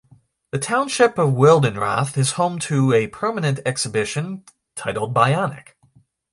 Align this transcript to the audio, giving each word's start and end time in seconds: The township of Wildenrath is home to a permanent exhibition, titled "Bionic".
The 0.49 0.57
township 0.57 1.19
of 1.19 1.35
Wildenrath 1.35 2.17
is 2.17 2.31
home 2.31 2.57
to 2.61 2.91
a 2.91 3.05
permanent 3.05 3.59
exhibition, 3.67 4.45
titled 4.75 5.13
"Bionic". 5.13 5.75